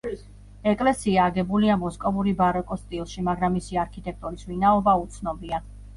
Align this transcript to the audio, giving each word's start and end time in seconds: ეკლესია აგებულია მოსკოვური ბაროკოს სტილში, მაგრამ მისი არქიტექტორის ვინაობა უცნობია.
ეკლესია 0.69 1.27
აგებულია 1.31 1.75
მოსკოვური 1.83 2.33
ბაროკოს 2.41 2.81
სტილში, 2.85 3.27
მაგრამ 3.29 3.57
მისი 3.59 3.81
არქიტექტორის 3.83 4.49
ვინაობა 4.53 5.01
უცნობია. 5.07 5.65